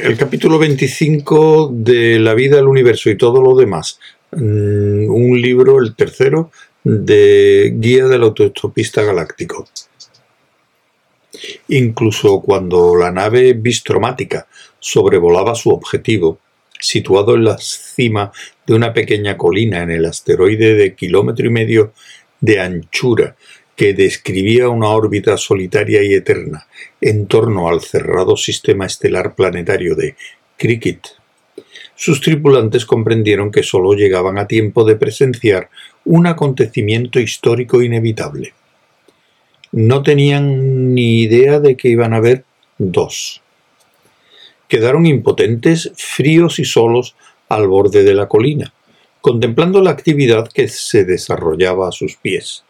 el 0.00 0.16
capítulo 0.16 0.58
25 0.58 1.70
de 1.72 2.18
La 2.18 2.34
vida, 2.34 2.58
el 2.58 2.66
universo 2.66 3.10
y 3.10 3.16
todo 3.16 3.42
lo 3.42 3.54
demás. 3.56 3.98
Mm, 4.32 5.10
un 5.10 5.40
libro, 5.40 5.80
el 5.80 5.94
tercero, 5.94 6.50
de 6.82 7.72
Guía 7.76 8.06
del 8.06 8.22
Autoestopista 8.22 9.02
Galáctico. 9.02 9.68
Incluso 11.68 12.40
cuando 12.40 12.96
la 12.96 13.10
nave 13.10 13.52
bistromática 13.52 14.46
sobrevolaba 14.78 15.54
su 15.54 15.70
objetivo, 15.70 16.38
situado 16.80 17.34
en 17.34 17.44
la 17.44 17.58
cima 17.58 18.32
de 18.66 18.74
una 18.74 18.92
pequeña 18.92 19.36
colina 19.36 19.82
en 19.82 19.90
el 19.90 20.06
asteroide 20.06 20.74
de 20.74 20.94
kilómetro 20.94 21.46
y 21.46 21.50
medio 21.50 21.92
de 22.40 22.60
anchura 22.60 23.36
que 23.82 23.94
describía 23.94 24.68
una 24.68 24.90
órbita 24.90 25.36
solitaria 25.36 26.04
y 26.04 26.14
eterna 26.14 26.68
en 27.00 27.26
torno 27.26 27.68
al 27.68 27.80
cerrado 27.80 28.36
sistema 28.36 28.86
estelar 28.86 29.34
planetario 29.34 29.96
de 29.96 30.14
Cricket, 30.56 31.00
sus 31.96 32.20
tripulantes 32.20 32.86
comprendieron 32.86 33.50
que 33.50 33.64
sólo 33.64 33.94
llegaban 33.94 34.38
a 34.38 34.46
tiempo 34.46 34.84
de 34.84 34.94
presenciar 34.94 35.68
un 36.04 36.28
acontecimiento 36.28 37.18
histórico 37.18 37.82
inevitable. 37.82 38.54
No 39.72 40.04
tenían 40.04 40.94
ni 40.94 41.20
idea 41.20 41.58
de 41.58 41.76
que 41.76 41.88
iban 41.88 42.14
a 42.14 42.20
ver 42.20 42.44
dos. 42.78 43.42
Quedaron 44.68 45.06
impotentes, 45.06 45.90
fríos 45.96 46.60
y 46.60 46.64
solos 46.64 47.16
al 47.48 47.66
borde 47.66 48.04
de 48.04 48.14
la 48.14 48.28
colina, 48.28 48.72
contemplando 49.20 49.82
la 49.82 49.90
actividad 49.90 50.46
que 50.54 50.68
se 50.68 51.04
desarrollaba 51.04 51.88
a 51.88 51.92
sus 51.92 52.14
pies. 52.14 52.62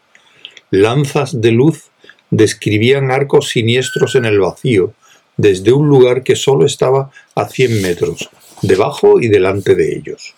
Lanzas 0.75 1.39
de 1.39 1.51
luz 1.51 1.91
describían 2.31 3.11
arcos 3.11 3.49
siniestros 3.49 4.15
en 4.15 4.25
el 4.25 4.39
vacío, 4.39 4.95
desde 5.37 5.71
un 5.71 5.87
lugar 5.87 6.23
que 6.23 6.35
solo 6.35 6.65
estaba 6.65 7.11
a 7.35 7.47
cien 7.47 7.79
metros, 7.83 8.31
debajo 8.63 9.21
y 9.21 9.27
delante 9.27 9.75
de 9.75 9.95
ellos. 9.95 10.33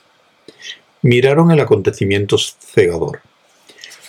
Miraron 1.01 1.51
el 1.51 1.61
acontecimiento 1.61 2.37
cegador. 2.37 3.21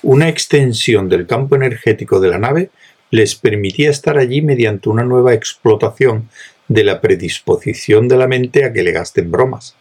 Una 0.03 0.29
extensión 0.29 1.09
del 1.09 1.29
campo 1.29 1.55
energético 1.55 2.19
de 2.19 2.29
la 2.31 2.39
nave 2.39 2.71
les 3.13 3.37
permitía 3.37 3.89
estar 3.89 4.19
allí 4.19 4.43
mediante 4.43 4.89
una 4.89 5.05
nueva 5.05 5.33
explotación 5.33 6.29
de 6.67 6.83
la 6.83 7.01
predisposición 7.01 8.09
de 8.09 8.17
la 8.17 8.27
mente 8.27 8.65
a 8.65 8.73
que 8.73 8.83
le 8.83 8.91
gasten 8.91 9.31
bromas. 9.31 9.77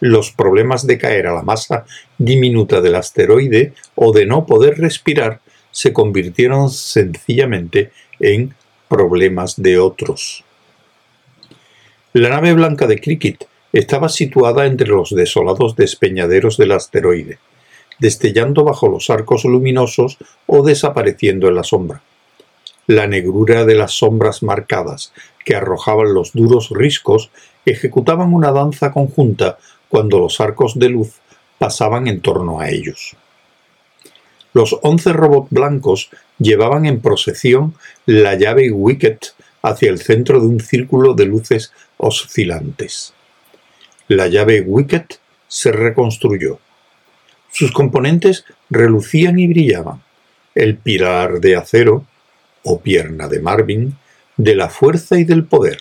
Los 0.00 0.30
problemas 0.30 0.86
de 0.86 0.96
caer 0.96 1.26
a 1.26 1.34
la 1.34 1.42
masa 1.42 1.84
diminuta 2.16 2.80
del 2.80 2.94
asteroide 2.94 3.74
o 3.94 4.14
de 4.14 4.24
no 4.24 4.46
poder 4.46 4.78
respirar 4.78 5.42
se 5.70 5.92
convirtieron 5.92 6.70
sencillamente 6.70 7.92
en 8.18 8.54
problemas 8.88 9.60
de 9.60 9.78
otros. 9.78 10.44
La 12.12 12.28
nave 12.28 12.52
blanca 12.54 12.86
de 12.86 13.00
Cricket 13.00 13.46
estaba 13.72 14.08
situada 14.08 14.66
entre 14.66 14.88
los 14.88 15.10
desolados 15.10 15.76
despeñaderos 15.76 16.56
del 16.56 16.72
asteroide, 16.72 17.38
destellando 18.00 18.64
bajo 18.64 18.88
los 18.88 19.10
arcos 19.10 19.44
luminosos 19.44 20.18
o 20.46 20.64
desapareciendo 20.64 21.48
en 21.48 21.54
la 21.54 21.62
sombra. 21.62 22.02
La 22.86 23.06
negrura 23.06 23.64
de 23.64 23.76
las 23.76 23.92
sombras 23.92 24.42
marcadas 24.42 25.12
que 25.44 25.54
arrojaban 25.54 26.12
los 26.12 26.32
duros 26.32 26.70
riscos 26.70 27.30
ejecutaban 27.64 28.34
una 28.34 28.50
danza 28.50 28.90
conjunta 28.90 29.58
cuando 29.88 30.18
los 30.18 30.40
arcos 30.40 30.78
de 30.78 30.88
luz 30.88 31.20
pasaban 31.58 32.08
en 32.08 32.20
torno 32.20 32.58
a 32.58 32.70
ellos. 32.70 33.16
Los 34.52 34.76
once 34.82 35.12
robots 35.12 35.50
blancos 35.50 36.10
llevaban 36.38 36.84
en 36.86 37.00
procesión 37.00 37.74
la 38.06 38.34
llave 38.34 38.70
Wicket 38.70 39.34
hacia 39.62 39.90
el 39.90 40.00
centro 40.00 40.40
de 40.40 40.46
un 40.46 40.60
círculo 40.60 41.14
de 41.14 41.26
luces 41.26 41.72
oscilantes. 41.98 43.14
La 44.08 44.26
llave 44.26 44.60
Wicket 44.62 45.20
se 45.46 45.70
reconstruyó. 45.70 46.58
Sus 47.52 47.70
componentes 47.72 48.44
relucían 48.70 49.38
y 49.38 49.46
brillaban. 49.46 50.02
El 50.54 50.78
pilar 50.78 51.40
de 51.40 51.56
acero, 51.56 52.06
o 52.64 52.80
pierna 52.80 53.28
de 53.28 53.40
Marvin, 53.40 53.96
de 54.36 54.56
la 54.56 54.68
fuerza 54.68 55.18
y 55.18 55.24
del 55.24 55.44
poder. 55.44 55.78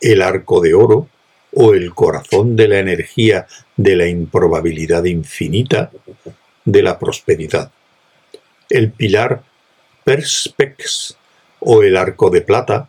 El 0.00 0.22
arco 0.22 0.60
de 0.60 0.74
oro, 0.74 1.08
o 1.54 1.74
el 1.74 1.94
corazón 1.94 2.56
de 2.56 2.68
la 2.68 2.78
energía 2.78 3.46
de 3.76 3.96
la 3.96 4.06
improbabilidad 4.06 5.04
infinita, 5.04 5.90
de 6.64 6.82
la 6.82 6.98
prosperidad. 6.98 7.70
El 8.72 8.90
pilar 8.90 9.42
Perspex, 10.02 11.18
o 11.60 11.82
el 11.82 11.94
arco 11.94 12.30
de 12.30 12.40
plata, 12.40 12.88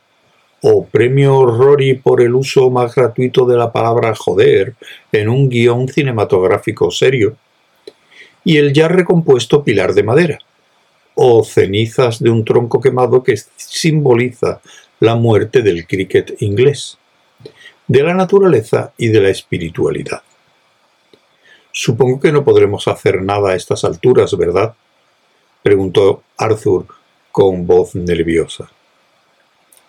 o 0.61 0.85
premio 0.85 1.45
Rory 1.45 1.95
por 1.95 2.21
el 2.21 2.35
uso 2.35 2.69
más 2.69 2.95
gratuito 2.95 3.45
de 3.45 3.57
la 3.57 3.73
palabra 3.73 4.15
joder 4.15 4.75
en 5.11 5.27
un 5.27 5.49
guion 5.49 5.89
cinematográfico 5.89 6.89
serio, 6.89 7.35
y 8.45 8.55
el 8.59 8.71
ya 8.71 8.87
recompuesto 8.87 9.65
pilar 9.65 9.93
de 9.93 10.03
madera, 10.03 10.39
o 11.15 11.43
cenizas 11.43 12.23
de 12.23 12.29
un 12.29 12.45
tronco 12.45 12.79
quemado 12.79 13.21
que 13.21 13.35
simboliza 13.57 14.61
la 15.01 15.15
muerte 15.15 15.63
del 15.63 15.85
cricket 15.85 16.41
inglés, 16.41 16.97
de 17.89 18.03
la 18.03 18.13
naturaleza 18.13 18.93
y 18.97 19.09
de 19.09 19.19
la 19.19 19.29
espiritualidad. 19.31 20.21
Supongo 21.73 22.21
que 22.21 22.31
no 22.31 22.45
podremos 22.45 22.87
hacer 22.87 23.21
nada 23.21 23.49
a 23.49 23.55
estas 23.55 23.83
alturas, 23.83 24.37
¿verdad? 24.37 24.75
Preguntó 25.63 26.23
Arthur 26.37 26.85
con 27.31 27.65
voz 27.65 27.95
nerviosa. 27.95 28.69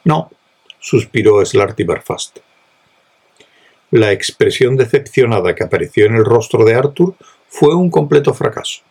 No, 0.04 0.30
suspiró 0.78 1.44
Slarty 1.44 1.84
Barfast. 1.84 2.38
La 3.90 4.12
expresión 4.12 4.76
decepcionada 4.76 5.54
que 5.54 5.64
apareció 5.64 6.06
en 6.06 6.16
el 6.16 6.24
rostro 6.24 6.64
de 6.64 6.74
Arthur 6.74 7.14
fue 7.48 7.74
un 7.74 7.90
completo 7.90 8.34
fracaso, 8.34 8.82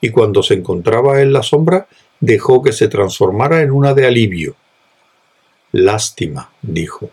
y 0.00 0.10
cuando 0.10 0.42
se 0.42 0.54
encontraba 0.54 1.22
en 1.22 1.32
la 1.32 1.42
sombra 1.42 1.88
dejó 2.20 2.62
que 2.62 2.72
se 2.72 2.88
transformara 2.88 3.62
en 3.62 3.70
una 3.70 3.94
de 3.94 4.06
alivio. 4.06 4.56
Lástima, 5.72 6.52
dijo. 6.62 7.10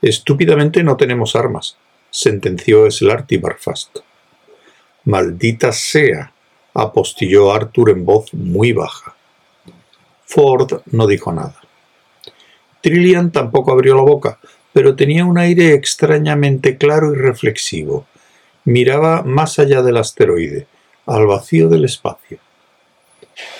Estúpidamente 0.00 0.82
no 0.82 0.96
tenemos 0.96 1.36
armas, 1.36 1.76
sentenció 2.10 2.90
Slarty 2.90 3.36
Barfast. 3.36 3.98
Maldita 5.04 5.72
sea, 5.72 6.32
apostilló 6.74 7.52
Arthur 7.52 7.90
en 7.90 8.04
voz 8.04 8.32
muy 8.34 8.72
baja. 8.72 9.14
Ford 10.24 10.82
no 10.92 11.06
dijo 11.06 11.32
nada. 11.32 11.60
Trillian 12.80 13.30
tampoco 13.32 13.72
abrió 13.72 13.96
la 13.96 14.02
boca, 14.02 14.38
pero 14.72 14.96
tenía 14.96 15.24
un 15.24 15.38
aire 15.38 15.74
extrañamente 15.74 16.78
claro 16.78 17.12
y 17.12 17.16
reflexivo. 17.16 18.06
Miraba 18.64 19.22
más 19.22 19.58
allá 19.58 19.82
del 19.82 19.96
asteroide, 19.96 20.66
al 21.06 21.26
vacío 21.26 21.68
del 21.68 21.84
espacio. 21.84 22.38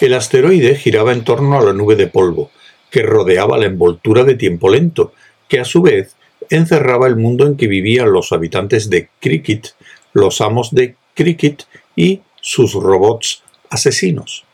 El 0.01 0.15
asteroide 0.15 0.77
giraba 0.77 1.13
en 1.13 1.25
torno 1.25 1.59
a 1.59 1.63
la 1.63 1.73
nube 1.73 1.97
de 1.97 2.07
polvo, 2.07 2.51
que 2.91 3.03
rodeaba 3.03 3.59
la 3.59 3.67
envoltura 3.67 4.25
de 4.25 4.35
tiempo 4.35 4.69
lento, 4.69 5.13
que 5.49 5.61
a 5.61 5.65
su 5.65 5.83
vez 5.83 6.17
encerraba 6.49 7.07
el 7.07 7.17
mundo 7.17 7.47
en 7.47 7.57
que 7.57 7.67
vivían 7.67 8.13
los 8.13 8.33
habitantes 8.33 8.91
de 8.91 9.09
Cricket, 9.21 9.75
los 10.13 10.41
amos 10.41 10.75
de 10.75 10.97
Cricket 11.15 11.65
y 11.97 12.21
sus 12.41 12.75
robots 12.75 13.43
asesinos. 13.69 14.45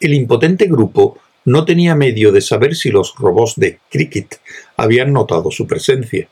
El 0.00 0.14
impotente 0.14 0.66
grupo 0.66 1.18
no 1.44 1.64
tenía 1.64 1.94
medio 1.94 2.32
de 2.32 2.40
saber 2.40 2.76
si 2.76 2.90
los 2.90 3.14
robots 3.16 3.54
de 3.56 3.78
Cricket 3.90 4.40
habían 4.76 5.12
notado 5.12 5.50
su 5.50 5.66
presencia. 5.66 6.28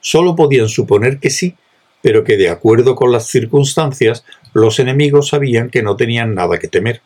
Solo 0.00 0.36
podían 0.36 0.68
suponer 0.68 1.18
que 1.18 1.30
sí, 1.30 1.56
pero 2.02 2.22
que 2.24 2.36
de 2.36 2.50
acuerdo 2.50 2.94
con 2.94 3.12
las 3.12 3.26
circunstancias, 3.28 4.24
los 4.52 4.78
enemigos 4.78 5.28
sabían 5.28 5.70
que 5.70 5.82
no 5.82 5.96
tenían 5.96 6.34
nada 6.34 6.58
que 6.58 6.68
temer. 6.68 7.00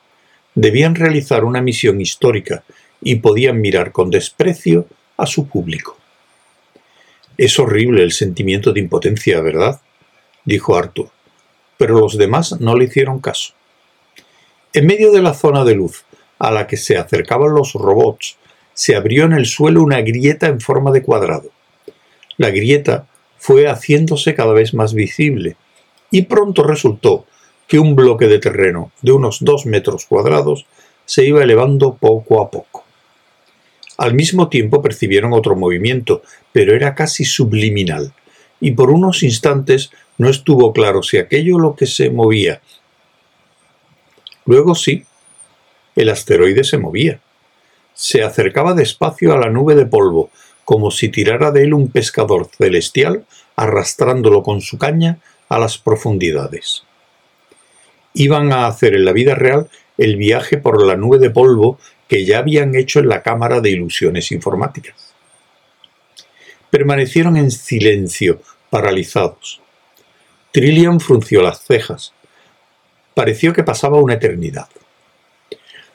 Debían 0.55 0.95
realizar 0.95 1.45
una 1.45 1.63
misión 1.63 2.01
histórica 2.01 2.65
y 3.01 3.17
podían 3.17 3.61
mirar 3.61 3.93
con 3.93 4.11
desprecio 4.11 4.87
a 5.17 5.27
su 5.27 5.49
público. 5.49 5.97
Es 7.39 7.59
horrible 7.59 8.03
el 8.03 8.13
sentimiento 8.13 8.73
de 8.73 8.81
impotencia, 8.81 9.41
¿verdad? 9.41 9.81
dijo 10.45 10.77
Arthur, 10.77 11.11
pero 11.81 11.99
los 11.99 12.19
demás 12.19 12.61
no 12.61 12.77
le 12.77 12.85
hicieron 12.85 13.21
caso. 13.21 13.55
En 14.75 14.87
medio 14.87 15.13
de 15.13 15.23
la 15.23 15.33
zona 15.33 15.65
de 15.65 15.75
luz, 15.75 16.05
a 16.39 16.51
la 16.51 16.67
que 16.67 16.77
se 16.77 16.99
acercaban 16.99 17.55
los 17.55 17.73
robots, 17.73 18.37
se 18.75 18.97
abrió 18.97 19.25
en 19.25 19.33
el 19.33 19.47
suelo 19.47 19.83
una 19.83 20.03
grieta 20.03 20.49
en 20.49 20.61
forma 20.61 20.91
de 20.91 21.03
cuadrado. 21.03 21.49
La 22.37 22.51
grieta 22.51 23.07
fue 23.39 23.67
haciéndose 23.67 24.35
cada 24.35 24.53
vez 24.53 24.75
más 24.75 24.93
visible, 24.93 25.57
y 26.11 26.21
pronto 26.23 26.65
resultó 26.65 27.25
que 27.67 27.79
un 27.79 27.97
bloque 27.97 28.27
de 28.27 28.41
terreno 28.41 28.93
de 29.01 29.13
unos 29.13 29.39
dos 29.41 29.65
metros 29.65 30.05
cuadrados 30.05 30.67
se 31.07 31.25
iba 31.25 31.43
elevando 31.43 31.95
poco 31.95 32.43
a 32.43 32.51
poco. 32.51 32.85
Al 33.97 34.13
mismo 34.13 34.51
tiempo 34.51 34.83
percibieron 34.83 35.33
otro 35.33 35.57
movimiento, 35.57 36.21
pero 36.53 36.75
era 36.75 36.95
casi 36.95 37.25
subliminal, 37.25 38.13
y 38.61 38.73
por 38.73 38.91
unos 38.91 39.23
instantes 39.23 39.91
no 40.21 40.29
estuvo 40.29 40.75
claro 40.75 41.03
si 41.03 41.17
aquello 41.17 41.59
lo 41.59 41.75
que 41.75 41.87
se 41.87 42.11
movía. 42.11 42.61
Luego 44.45 44.75
sí, 44.75 45.07
el 45.97 46.11
asteroide 46.11 46.63
se 46.63 46.77
movía. 46.77 47.23
Se 47.95 48.23
acercaba 48.23 48.75
despacio 48.75 49.33
a 49.33 49.39
la 49.39 49.49
nube 49.49 49.75
de 49.75 49.87
polvo, 49.87 50.29
como 50.67 50.91
si 50.91 51.09
tirara 51.09 51.53
de 51.53 51.63
él 51.63 51.73
un 51.73 51.89
pescador 51.89 52.51
celestial 52.55 53.25
arrastrándolo 53.57 54.43
con 54.43 54.61
su 54.61 54.77
caña 54.77 55.21
a 55.49 55.59
las 55.59 55.79
profundidades. 55.79 56.83
Iban 58.13 58.53
a 58.53 58.67
hacer 58.67 58.95
en 58.95 59.07
la 59.07 59.13
vida 59.13 59.35
real 59.35 59.71
el 59.97 60.17
viaje 60.17 60.59
por 60.59 60.85
la 60.85 60.97
nube 60.97 61.19
de 61.19 61.31
polvo 61.31 61.79
que 62.09 62.27
ya 62.27 62.41
habían 62.41 62.75
hecho 62.75 62.99
en 62.99 63.09
la 63.09 63.23
Cámara 63.23 63.63
de 63.63 63.71
Ilusiones 63.71 64.33
Informáticas. 64.33 65.15
Permanecieron 66.69 67.39
en 67.39 67.51
silencio, 67.51 68.43
paralizados. 68.69 69.63
Trillian 70.53 71.01
frunció 71.01 71.43
las 71.43 71.63
cejas. 71.63 72.13
Pareció 73.15 73.53
que 73.53 73.63
pasaba 73.63 74.01
una 74.01 74.15
eternidad. 74.15 74.69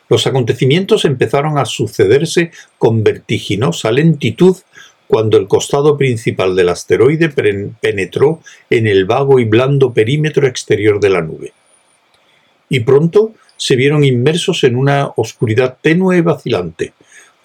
Los 0.08 0.28
acontecimientos 0.28 1.04
empezaron 1.06 1.58
a 1.58 1.66
sucederse 1.66 2.52
con 2.78 3.04
vertiginosa 3.04 3.92
lentitud 3.92 4.58
cuando 5.08 5.38
el 5.38 5.48
costado 5.48 5.98
principal 5.98 6.56
del 6.56 6.70
asteroide 6.70 7.30
penetró 7.80 8.42
en 8.70 8.88
el 8.88 9.06
vago 9.06 9.40
y 9.40 9.46
blando 9.46 9.94
perímetro 9.94 10.48
exterior 10.48 11.00
de 11.00 11.10
la 11.10 11.22
nube. 11.22 11.54
Y 12.70 12.82
pronto 12.82 13.34
se 13.58 13.76
vieron 13.76 14.04
inmersos 14.04 14.64
en 14.64 14.76
una 14.76 15.12
oscuridad 15.16 15.78
tenue 15.82 16.18
y 16.18 16.22
vacilante. 16.22 16.94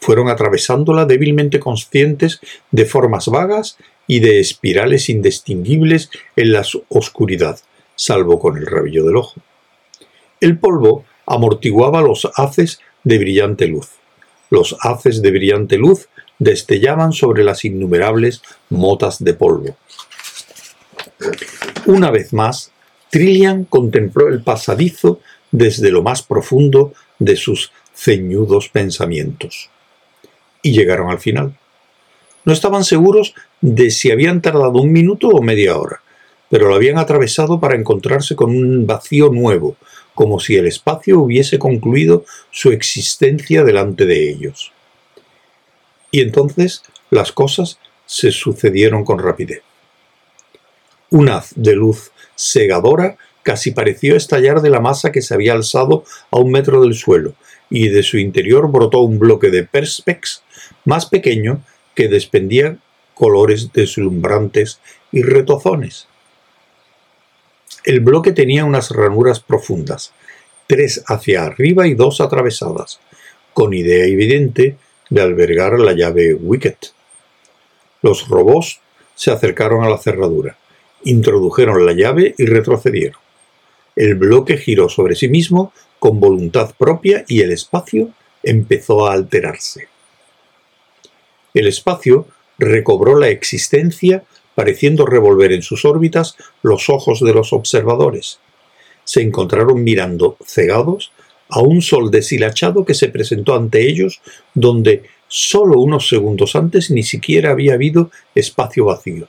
Fueron 0.00 0.28
atravesándola 0.28 1.04
débilmente 1.04 1.60
conscientes 1.60 2.40
de 2.70 2.86
formas 2.86 3.26
vagas 3.26 3.76
y 4.10 4.18
de 4.18 4.40
espirales 4.40 5.08
indistinguibles 5.08 6.10
en 6.34 6.50
la 6.50 6.66
oscuridad, 6.88 7.60
salvo 7.94 8.40
con 8.40 8.56
el 8.56 8.66
rabillo 8.66 9.04
del 9.04 9.14
ojo. 9.14 9.40
El 10.40 10.58
polvo 10.58 11.04
amortiguaba 11.26 12.02
los 12.02 12.28
haces 12.34 12.80
de 13.04 13.18
brillante 13.18 13.68
luz. 13.68 13.90
Los 14.50 14.76
haces 14.80 15.22
de 15.22 15.30
brillante 15.30 15.78
luz 15.78 16.08
destellaban 16.40 17.12
sobre 17.12 17.44
las 17.44 17.64
innumerables 17.64 18.42
motas 18.68 19.22
de 19.22 19.32
polvo. 19.32 19.76
Una 21.86 22.10
vez 22.10 22.32
más, 22.32 22.72
Trillian 23.10 23.62
contempló 23.62 24.26
el 24.26 24.42
pasadizo 24.42 25.20
desde 25.52 25.92
lo 25.92 26.02
más 26.02 26.22
profundo 26.22 26.94
de 27.20 27.36
sus 27.36 27.70
ceñudos 27.94 28.70
pensamientos. 28.70 29.70
Y 30.62 30.72
llegaron 30.72 31.10
al 31.10 31.20
final. 31.20 31.54
No 32.44 32.52
estaban 32.52 32.84
seguros 32.84 33.34
de 33.60 33.90
si 33.90 34.10
habían 34.10 34.40
tardado 34.40 34.80
un 34.80 34.92
minuto 34.92 35.28
o 35.28 35.42
media 35.42 35.76
hora, 35.76 36.00
pero 36.48 36.68
lo 36.68 36.74
habían 36.74 36.98
atravesado 36.98 37.60
para 37.60 37.76
encontrarse 37.76 38.34
con 38.34 38.50
un 38.50 38.86
vacío 38.86 39.30
nuevo, 39.30 39.76
como 40.14 40.40
si 40.40 40.56
el 40.56 40.66
espacio 40.66 41.20
hubiese 41.20 41.58
concluido 41.58 42.24
su 42.50 42.72
existencia 42.72 43.64
delante 43.64 44.06
de 44.06 44.30
ellos. 44.30 44.72
Y 46.10 46.20
entonces 46.20 46.82
las 47.10 47.32
cosas 47.32 47.78
se 48.06 48.32
sucedieron 48.32 49.04
con 49.04 49.18
rapidez. 49.18 49.62
Un 51.10 51.28
haz 51.28 51.52
de 51.54 51.74
luz 51.74 52.10
segadora 52.34 53.16
casi 53.42 53.70
pareció 53.70 54.16
estallar 54.16 54.60
de 54.60 54.70
la 54.70 54.80
masa 54.80 55.12
que 55.12 55.22
se 55.22 55.34
había 55.34 55.52
alzado 55.52 56.04
a 56.30 56.38
un 56.38 56.50
metro 56.50 56.82
del 56.82 56.94
suelo, 56.94 57.34
y 57.68 57.88
de 57.88 58.02
su 58.02 58.18
interior 58.18 58.70
brotó 58.70 59.00
un 59.00 59.18
bloque 59.18 59.50
de 59.50 59.64
perspex 59.64 60.42
más 60.84 61.06
pequeño 61.06 61.62
que 62.00 62.08
despendía 62.08 62.78
colores 63.12 63.74
deslumbrantes 63.74 64.80
y 65.12 65.20
retozones. 65.20 66.08
El 67.84 68.00
bloque 68.00 68.32
tenía 68.32 68.64
unas 68.64 68.90
ranuras 68.90 69.40
profundas, 69.40 70.14
tres 70.66 71.04
hacia 71.08 71.44
arriba 71.44 71.86
y 71.86 71.92
dos 71.92 72.22
atravesadas, 72.22 73.00
con 73.52 73.74
idea 73.74 74.06
evidente 74.06 74.76
de 75.10 75.20
albergar 75.20 75.78
la 75.78 75.92
llave 75.92 76.32
Wicket. 76.32 76.94
Los 78.00 78.28
robots 78.28 78.80
se 79.14 79.30
acercaron 79.30 79.84
a 79.84 79.90
la 79.90 79.98
cerradura, 79.98 80.56
introdujeron 81.04 81.84
la 81.84 81.92
llave 81.92 82.34
y 82.38 82.46
retrocedieron. 82.46 83.20
El 83.94 84.14
bloque 84.14 84.56
giró 84.56 84.88
sobre 84.88 85.16
sí 85.16 85.28
mismo 85.28 85.74
con 85.98 86.18
voluntad 86.18 86.74
propia 86.78 87.26
y 87.28 87.42
el 87.42 87.52
espacio 87.52 88.08
empezó 88.42 89.06
a 89.06 89.12
alterarse. 89.12 89.88
El 91.54 91.66
espacio 91.66 92.26
recobró 92.58 93.18
la 93.18 93.28
existencia 93.28 94.24
pareciendo 94.54 95.06
revolver 95.06 95.52
en 95.52 95.62
sus 95.62 95.84
órbitas 95.84 96.36
los 96.62 96.90
ojos 96.90 97.20
de 97.20 97.32
los 97.32 97.52
observadores. 97.52 98.38
Se 99.04 99.22
encontraron 99.22 99.82
mirando, 99.82 100.36
cegados, 100.44 101.12
a 101.48 101.60
un 101.60 101.82
sol 101.82 102.10
deshilachado 102.10 102.84
que 102.84 102.94
se 102.94 103.08
presentó 103.08 103.54
ante 103.54 103.88
ellos 103.88 104.20
donde 104.54 105.04
solo 105.28 105.80
unos 105.80 106.08
segundos 106.08 106.54
antes 106.54 106.90
ni 106.90 107.02
siquiera 107.02 107.50
había 107.50 107.74
habido 107.74 108.10
espacio 108.34 108.84
vacío. 108.84 109.28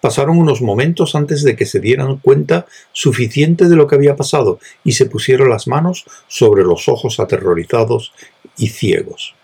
Pasaron 0.00 0.38
unos 0.38 0.60
momentos 0.60 1.14
antes 1.14 1.42
de 1.42 1.56
que 1.56 1.64
se 1.64 1.80
dieran 1.80 2.18
cuenta 2.18 2.66
suficiente 2.92 3.68
de 3.68 3.76
lo 3.76 3.86
que 3.86 3.94
había 3.94 4.16
pasado 4.16 4.58
y 4.84 4.92
se 4.92 5.06
pusieron 5.06 5.48
las 5.48 5.66
manos 5.66 6.04
sobre 6.28 6.62
los 6.62 6.88
ojos 6.88 7.20
aterrorizados 7.20 8.12
y 8.58 8.68
ciegos. 8.68 9.34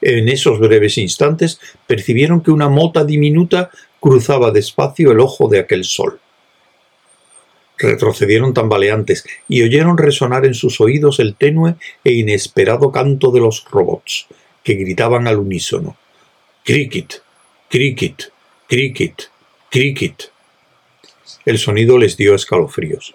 En 0.00 0.28
esos 0.28 0.60
breves 0.60 0.98
instantes 0.98 1.60
percibieron 1.86 2.40
que 2.40 2.50
una 2.50 2.68
mota 2.68 3.04
diminuta 3.04 3.70
cruzaba 4.00 4.52
despacio 4.52 5.10
el 5.10 5.20
ojo 5.20 5.48
de 5.48 5.58
aquel 5.58 5.84
sol. 5.84 6.20
Retrocedieron 7.76 8.54
tambaleantes 8.54 9.24
y 9.48 9.62
oyeron 9.62 9.98
resonar 9.98 10.46
en 10.46 10.54
sus 10.54 10.80
oídos 10.80 11.20
el 11.20 11.34
tenue 11.34 11.74
e 12.04 12.12
inesperado 12.12 12.90
canto 12.92 13.30
de 13.30 13.40
los 13.40 13.64
robots, 13.70 14.26
que 14.62 14.74
gritaban 14.74 15.26
al 15.26 15.38
unísono. 15.38 15.96
Cricket, 16.64 17.22
cricket, 17.68 18.32
cricket, 18.68 19.30
cricket. 19.70 20.30
El 21.44 21.58
sonido 21.58 21.98
les 21.98 22.16
dio 22.16 22.34
escalofríos. 22.34 23.14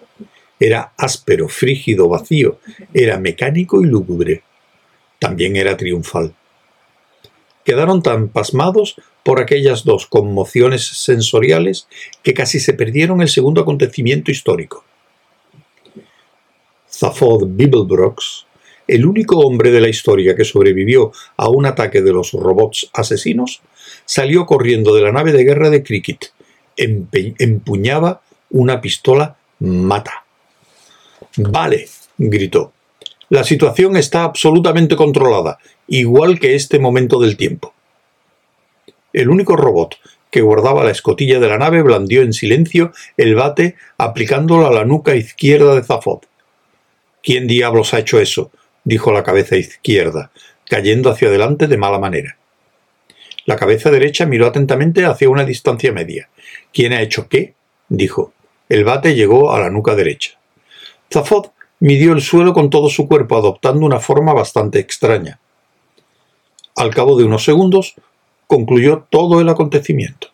Era 0.58 0.92
áspero, 0.96 1.48
frígido, 1.48 2.08
vacío, 2.08 2.58
era 2.92 3.18
mecánico 3.18 3.82
y 3.82 3.86
lúgubre. 3.86 4.42
También 5.18 5.56
era 5.56 5.76
triunfal 5.76 6.34
quedaron 7.64 8.02
tan 8.02 8.28
pasmados 8.28 8.96
por 9.22 9.40
aquellas 9.40 9.84
dos 9.84 10.06
conmociones 10.06 10.86
sensoriales 10.86 11.88
que 12.22 12.34
casi 12.34 12.60
se 12.60 12.74
perdieron 12.74 13.22
el 13.22 13.28
segundo 13.28 13.62
acontecimiento 13.62 14.30
histórico. 14.30 14.84
Zaphod 16.90 17.46
Bibelbrox, 17.48 18.46
el 18.86 19.06
único 19.06 19.38
hombre 19.38 19.70
de 19.70 19.80
la 19.80 19.88
historia 19.88 20.36
que 20.36 20.44
sobrevivió 20.44 21.10
a 21.36 21.48
un 21.48 21.66
ataque 21.66 22.02
de 22.02 22.12
los 22.12 22.32
robots 22.32 22.90
asesinos, 22.92 23.62
salió 24.04 24.46
corriendo 24.46 24.94
de 24.94 25.02
la 25.02 25.12
nave 25.12 25.32
de 25.32 25.44
guerra 25.44 25.70
de 25.70 25.82
Cricket. 25.82 26.32
empuñaba 26.76 28.20
una 28.50 28.80
pistola 28.80 29.36
mata. 29.58 30.24
Vale, 31.36 31.88
gritó. 32.18 32.73
La 33.34 33.42
situación 33.42 33.96
está 33.96 34.22
absolutamente 34.22 34.94
controlada 34.94 35.58
igual 35.88 36.38
que 36.38 36.54
este 36.54 36.78
momento 36.78 37.18
del 37.18 37.36
tiempo. 37.36 37.74
El 39.12 39.28
único 39.28 39.56
robot 39.56 39.96
que 40.30 40.40
guardaba 40.40 40.84
la 40.84 40.92
escotilla 40.92 41.40
de 41.40 41.48
la 41.48 41.58
nave 41.58 41.82
blandió 41.82 42.22
en 42.22 42.32
silencio 42.32 42.92
el 43.16 43.34
bate 43.34 43.74
aplicándolo 43.98 44.68
a 44.68 44.72
la 44.72 44.84
nuca 44.84 45.16
izquierda 45.16 45.74
de 45.74 45.82
Zafod. 45.82 46.20
¿Quién 47.24 47.48
diablos 47.48 47.92
ha 47.92 47.98
hecho 47.98 48.20
eso? 48.20 48.52
dijo 48.84 49.10
la 49.10 49.24
cabeza 49.24 49.56
izquierda, 49.56 50.30
cayendo 50.68 51.10
hacia 51.10 51.26
adelante 51.26 51.66
de 51.66 51.76
mala 51.76 51.98
manera. 51.98 52.38
La 53.46 53.56
cabeza 53.56 53.90
derecha 53.90 54.26
miró 54.26 54.46
atentamente 54.46 55.06
hacia 55.06 55.28
una 55.28 55.44
distancia 55.44 55.90
media. 55.90 56.28
¿Quién 56.72 56.92
ha 56.92 57.02
hecho 57.02 57.28
qué? 57.28 57.54
dijo. 57.88 58.32
El 58.68 58.84
bate 58.84 59.16
llegó 59.16 59.52
a 59.52 59.58
la 59.58 59.70
nuca 59.70 59.96
derecha. 59.96 60.38
Zafod 61.12 61.53
midió 61.84 62.14
el 62.14 62.22
suelo 62.22 62.54
con 62.54 62.70
todo 62.70 62.88
su 62.88 63.06
cuerpo, 63.06 63.36
adoptando 63.36 63.84
una 63.84 64.00
forma 64.00 64.32
bastante 64.32 64.78
extraña. 64.78 65.38
Al 66.76 66.94
cabo 66.94 67.14
de 67.18 67.24
unos 67.24 67.44
segundos, 67.44 67.94
concluyó 68.46 69.06
todo 69.10 69.38
el 69.42 69.50
acontecimiento. 69.50 70.28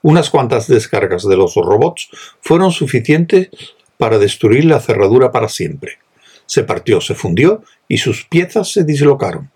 Unas 0.00 0.30
cuantas 0.30 0.68
descargas 0.68 1.24
de 1.24 1.36
los 1.36 1.56
robots 1.56 2.08
fueron 2.40 2.70
suficientes 2.70 3.48
para 3.96 4.20
destruir 4.20 4.64
la 4.64 4.78
cerradura 4.78 5.32
para 5.32 5.48
siempre. 5.48 5.98
Se 6.46 6.62
partió, 6.62 7.00
se 7.00 7.16
fundió 7.16 7.64
y 7.88 7.98
sus 7.98 8.24
piezas 8.24 8.70
se 8.70 8.84
dislocaron. 8.84 9.50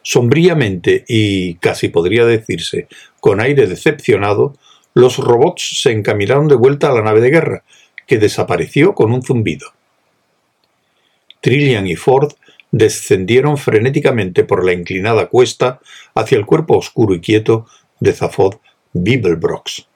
Sombríamente 0.00 1.04
y 1.06 1.56
casi 1.56 1.88
podría 1.90 2.24
decirse 2.24 2.88
con 3.20 3.40
aire 3.40 3.66
decepcionado, 3.66 4.56
los 4.94 5.18
robots 5.18 5.82
se 5.82 5.92
encaminaron 5.92 6.48
de 6.48 6.54
vuelta 6.54 6.88
a 6.88 6.94
la 6.94 7.02
nave 7.02 7.20
de 7.20 7.28
guerra, 7.28 7.64
que 8.06 8.16
desapareció 8.16 8.94
con 8.94 9.12
un 9.12 9.22
zumbido. 9.22 9.66
Trillian 11.42 11.86
y 11.86 11.96
Ford 11.96 12.32
descendieron 12.70 13.58
frenéticamente 13.58 14.44
por 14.44 14.64
la 14.64 14.72
inclinada 14.72 15.26
cuesta 15.26 15.80
hacia 16.14 16.38
el 16.38 16.46
cuerpo 16.46 16.78
oscuro 16.78 17.14
y 17.14 17.20
quieto 17.20 17.66
de 18.00 18.14
Zaphod 18.14 18.54
Bibelbrox. 18.94 19.86